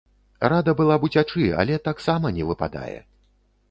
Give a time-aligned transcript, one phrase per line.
[0.53, 2.99] Рада была б уцячы, але таксама не выпадае.